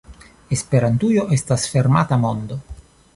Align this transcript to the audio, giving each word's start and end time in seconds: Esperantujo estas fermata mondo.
Esperantujo 0.55 1.25
estas 1.37 1.67
fermata 1.75 2.19
mondo. 2.25 2.59